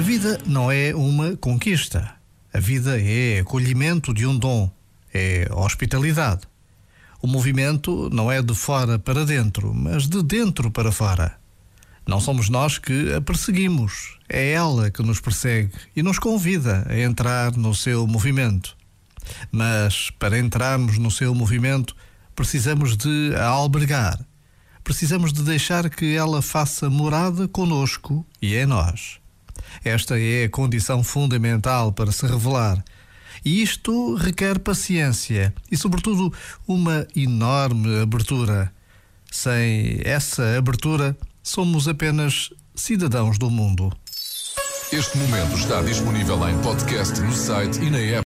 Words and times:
vida 0.00 0.38
não 0.46 0.70
é 0.70 0.94
uma 0.94 1.36
conquista. 1.36 2.14
A 2.52 2.58
vida 2.58 3.00
é 3.00 3.40
acolhimento 3.40 4.14
de 4.14 4.26
um 4.26 4.36
dom, 4.36 4.70
é 5.12 5.48
hospitalidade. 5.52 6.42
O 7.20 7.26
movimento 7.26 8.08
não 8.12 8.30
é 8.30 8.42
de 8.42 8.54
fora 8.54 8.98
para 8.98 9.24
dentro, 9.24 9.72
mas 9.74 10.08
de 10.08 10.22
dentro 10.22 10.70
para 10.70 10.90
fora. 10.90 11.36
Não 12.06 12.20
somos 12.20 12.48
nós 12.48 12.78
que 12.78 13.12
a 13.14 13.20
perseguimos, 13.20 14.18
é 14.28 14.52
ela 14.52 14.90
que 14.90 15.02
nos 15.02 15.20
persegue 15.20 15.70
e 15.94 16.02
nos 16.02 16.18
convida 16.18 16.84
a 16.88 16.98
entrar 16.98 17.56
no 17.56 17.74
seu 17.74 18.06
movimento. 18.06 18.76
Mas 19.52 20.10
para 20.18 20.38
entrarmos 20.38 20.98
no 20.98 21.10
seu 21.10 21.34
movimento, 21.34 21.94
precisamos 22.34 22.96
de 22.96 23.34
a 23.36 23.46
albergar. 23.46 24.18
Precisamos 24.82 25.32
de 25.32 25.42
deixar 25.42 25.88
que 25.88 26.16
ela 26.16 26.42
faça 26.42 26.90
morada 26.90 27.46
conosco 27.46 28.26
e 28.40 28.56
em 28.56 28.66
nós. 28.66 29.21
Esta 29.84 30.18
é 30.18 30.44
a 30.44 30.48
condição 30.48 31.02
fundamental 31.02 31.92
para 31.92 32.12
se 32.12 32.26
revelar. 32.26 32.82
E 33.44 33.62
isto 33.62 34.14
requer 34.14 34.58
paciência 34.58 35.52
e, 35.70 35.76
sobretudo, 35.76 36.32
uma 36.66 37.06
enorme 37.16 38.00
abertura. 38.00 38.72
Sem 39.30 40.00
essa 40.04 40.56
abertura, 40.56 41.16
somos 41.42 41.88
apenas 41.88 42.50
cidadãos 42.74 43.38
do 43.38 43.50
mundo. 43.50 43.92
Este 44.92 45.16
momento 45.16 45.56
está 45.56 45.80
disponível 45.80 46.46
em 46.48 46.58
podcast 46.58 47.18
no 47.20 47.32
site 47.32 47.80
e 47.80 47.88
na 47.88 47.98
app. 47.98 48.20